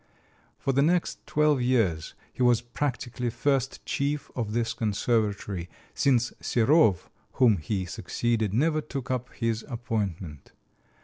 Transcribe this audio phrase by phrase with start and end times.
[0.57, 7.07] For the next twelve years he was practically first chief of this conservatory, since Serov,
[7.33, 10.53] whom he succeeded, never took up his appointment.